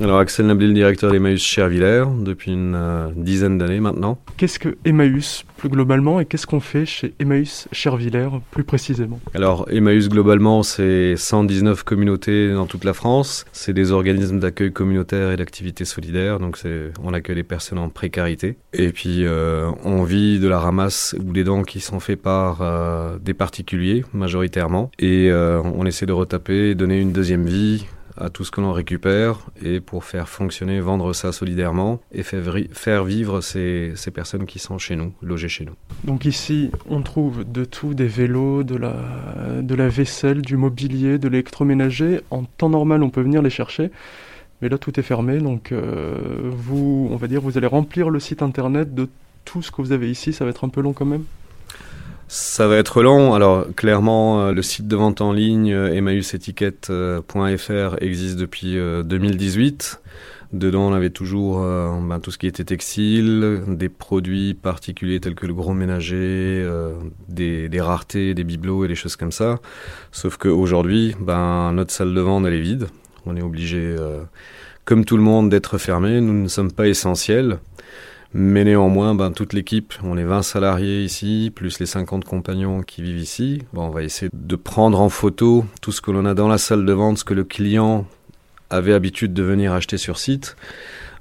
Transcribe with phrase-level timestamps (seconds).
[0.00, 4.16] Alors Axel Nabil, directeur d'Emmaüs Chervillers depuis une euh, dizaine d'années maintenant.
[4.36, 9.18] Qu'est-ce que Emmaüs plus globalement et qu'est-ce qu'on fait chez Emmaüs Chervillers plus précisément?
[9.34, 13.44] Alors Emmaüs globalement c'est 119 communautés dans toute la France.
[13.50, 16.38] C'est des organismes d'accueil communautaire et d'activité solidaire.
[16.38, 16.60] Donc
[17.02, 18.56] on accueille les personnes en précarité.
[18.72, 22.58] Et puis euh, on vit de la ramasse ou des dons qui sont faits par
[22.60, 24.92] euh, des particuliers majoritairement.
[25.00, 27.86] Et on essaie de retaper, donner une deuxième vie
[28.20, 33.04] à tout ce que l'on récupère et pour faire fonctionner, vendre ça solidairement et faire
[33.04, 35.74] vivre ces, personnes qui sont chez nous, logées chez nous.
[36.04, 38.94] Donc ici, on trouve de tout, des vélos, de la,
[39.62, 42.20] de la vaisselle, du mobilier, de l'électroménager.
[42.30, 43.90] En temps normal, on peut venir les chercher.
[44.60, 48.18] Mais là, tout est fermé, donc euh, vous, on va dire, vous allez remplir le
[48.18, 49.08] site internet de
[49.44, 50.32] tout ce que vous avez ici.
[50.32, 51.24] Ça va être un peu long quand même.
[52.30, 53.32] Ça va être long.
[53.32, 60.02] Alors clairement, euh, le site de vente en ligne euh, emmaüsetiquette.fr existe depuis 2018.
[60.04, 60.08] Euh,
[60.50, 65.44] Dedans, on avait toujours ben, tout ce qui était textile, des produits particuliers tels que
[65.44, 66.66] le gros ménager,
[67.28, 69.58] des, des, raretés, des bibelots et des choses comme ça.
[70.10, 72.86] Sauf qu'aujourd'hui, ben, notre salle de vente, elle est vide.
[73.26, 73.94] On est obligé,
[74.86, 76.22] comme tout le monde, d'être fermé.
[76.22, 77.58] Nous ne sommes pas essentiels.
[78.34, 83.00] Mais néanmoins, ben, toute l'équipe, on est 20 salariés ici, plus les 50 compagnons qui
[83.00, 83.62] vivent ici.
[83.74, 86.84] On va essayer de prendre en photo tout ce que l'on a dans la salle
[86.84, 88.06] de vente, ce que le client
[88.68, 90.56] avait habitude de venir acheter sur site.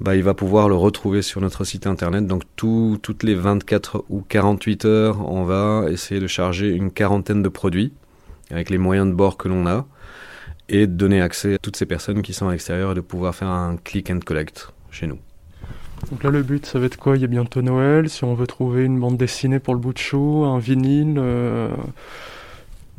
[0.00, 2.26] Ben, il va pouvoir le retrouver sur notre site internet.
[2.26, 7.42] Donc tout, toutes les 24 ou 48 heures, on va essayer de charger une quarantaine
[7.42, 7.92] de produits
[8.50, 9.86] avec les moyens de bord que l'on a
[10.70, 13.34] et de donner accès à toutes ces personnes qui sont à l'extérieur et de pouvoir
[13.34, 15.18] faire un click and collect chez nous.
[16.10, 17.16] Donc là, le but, ça va être quoi?
[17.16, 18.08] Il y a bientôt Noël.
[18.08, 21.68] Si on veut trouver une bande dessinée pour le bout de chou, un vinyle, euh,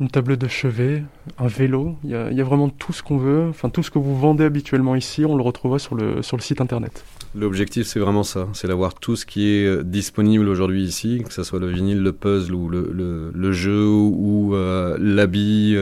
[0.00, 1.02] une table de chevet,
[1.38, 3.46] un vélo, il y, a, vraiment tout ce qu'on veut.
[3.48, 6.42] Enfin, tout ce que vous vendez habituellement ici, on le retrouvera sur le, sur le
[6.42, 7.04] site internet.
[7.34, 8.48] L'objectif, c'est vraiment ça.
[8.54, 12.02] C'est d'avoir tout ce qui est euh, disponible aujourd'hui ici, que ce soit le vinyle,
[12.02, 15.76] le puzzle ou le, le, jeu ou euh, l'habit,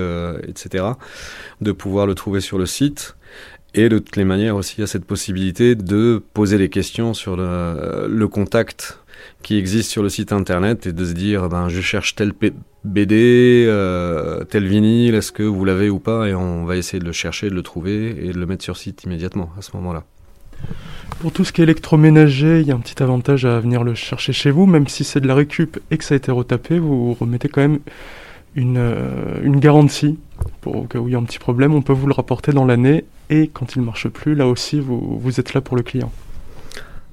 [0.46, 0.84] etc.
[1.60, 3.16] De pouvoir le trouver sur le site
[3.74, 7.12] et de toutes les manières aussi, il y a cette possibilité de poser des questions
[7.12, 9.00] sur le, contact
[9.42, 12.32] qui existe sur le site internet et de se dire ben, je cherche tel
[12.84, 16.28] BD, euh, tel vinyle, est-ce que vous l'avez ou pas?
[16.28, 18.76] Et on va essayer de le chercher, de le trouver et de le mettre sur
[18.76, 20.04] site immédiatement à ce moment-là.
[21.20, 23.94] Pour tout ce qui est électroménager, il y a un petit avantage à venir le
[23.94, 26.78] chercher chez vous, même si c'est de la récup et que ça a été retapé,
[26.78, 27.80] vous remettez quand même
[28.54, 30.18] une, euh, une garantie
[30.60, 32.52] pour au cas où il y a un petit problème, on peut vous le rapporter
[32.52, 35.76] dans l'année et quand il ne marche plus, là aussi, vous, vous êtes là pour
[35.76, 36.12] le client.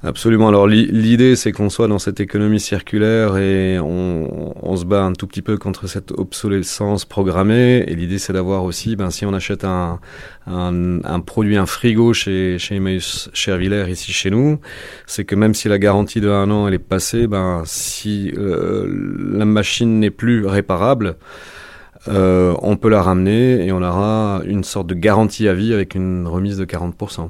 [0.03, 0.47] Absolument.
[0.47, 5.27] Alors l'idée, c'est qu'on soit dans cette économie circulaire et on, se bat un tout
[5.27, 7.83] petit peu contre cette obsolescence programmée.
[7.87, 9.99] Et l'idée, c'est d'avoir aussi, ben, si on achète un,
[11.23, 14.59] produit, un frigo chez, chez Emmaüs Chervillers, ici chez nous,
[15.05, 18.87] c'est que même si la garantie de un an elle est passée, ben, si euh,
[19.35, 21.15] la machine n'est plus réparable,
[22.07, 25.95] euh, on peut la ramener et on aura une sorte de garantie à vie avec
[25.95, 27.29] une remise de 40%.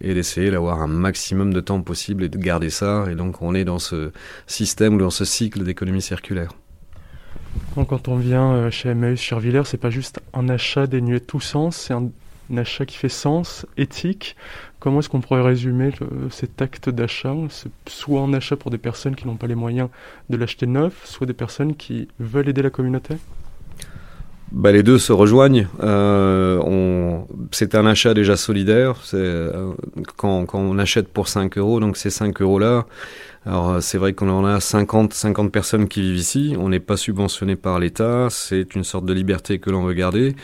[0.00, 3.06] Et d'essayer d'avoir un maximum de temps possible et de garder ça.
[3.10, 4.12] Et donc on est dans ce
[4.46, 6.52] système ou dans ce cycle d'économie circulaire.
[7.74, 11.24] Donc quand on vient euh, chez Emmaüs Chervillers, c'est pas juste un achat dénué de
[11.24, 12.10] tout sens, c'est un,
[12.56, 14.36] achat qui fait sens, éthique.
[14.78, 15.90] Comment est-ce qu'on pourrait résumer
[16.30, 17.34] cet acte d'achat?
[17.48, 19.88] C'est soit un achat pour des personnes qui n'ont pas les moyens
[20.30, 23.16] de l'acheter neuf, soit des personnes qui veulent aider la communauté?
[24.52, 25.66] Bah, les deux se rejoignent.
[25.82, 27.18] Euh,
[27.50, 28.94] c'est un achat déjà solidaire.
[29.14, 29.72] Euh,
[30.16, 32.86] quand, quand, on achète pour 5 euros, donc ces 5 euros-là,
[33.44, 36.56] alors c'est vrai qu'on en a 50, 50 personnes qui vivent ici.
[36.58, 38.28] On n'est pas subventionné par l'État.
[38.30, 40.36] C'est une sorte de liberté que l'on veut garder.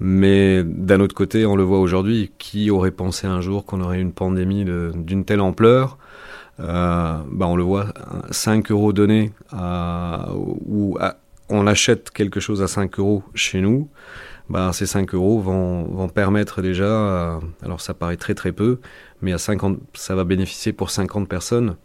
[0.00, 2.32] Mais d'un autre côté, on le voit aujourd'hui.
[2.38, 5.98] Qui aurait pensé un jour qu'on aurait une pandémie d'une telle ampleur?
[6.60, 7.86] Euh, bah on le voit,
[8.30, 11.16] 5 euros donnés à, ou à,
[11.50, 13.88] on achète quelque chose à 5 euros chez nous,
[14.48, 18.80] bah, ces 5 euros vont, permettre déjà, alors ça paraît très très peu,
[19.22, 21.76] mais à 50, ça va bénéficier pour 50 personnes,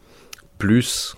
[0.57, 1.15] plus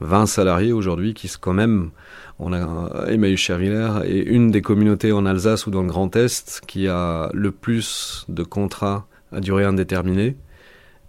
[0.00, 1.90] 20 salariés aujourd'hui qui quand même,
[2.38, 6.62] on a Emmaüs Chervillers et une des communautés en Alsace ou dans le Grand Est
[6.66, 10.36] qui a le plus de contrats à durée indéterminée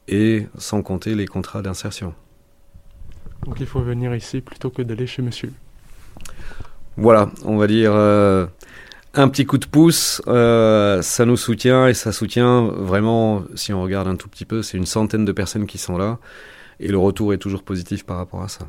[0.08, 2.14] et sans compter les contrats d'insertion.
[3.46, 5.52] Donc il faut venir ici plutôt que d'aller chez monsieur
[7.00, 8.46] voilà, on va dire euh,
[9.14, 13.82] un petit coup de pouce, euh, ça nous soutient et ça soutient vraiment, si on
[13.82, 16.20] regarde un tout petit peu, c'est une centaine de personnes qui sont là
[16.80, 18.68] et le retour est toujours positif par rapport à ça.